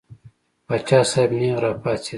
پاچا 0.67 0.99
صاحب 1.11 1.29
نېغ 1.39 1.57
را 1.63 1.71
پاڅېد. 1.81 2.09